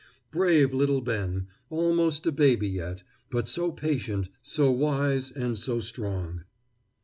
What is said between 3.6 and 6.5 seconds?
patient, so wise, and so strong!